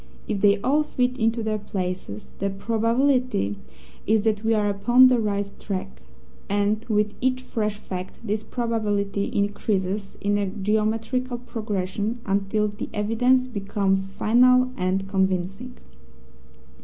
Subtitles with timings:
[0.27, 3.59] If they all fit into their places, the probability
[4.07, 6.01] is that we are upon the right track,
[6.49, 13.45] and with each fresh fact this probability increases in a geometrical progression until the evidence
[13.45, 15.77] becomes final and convincing.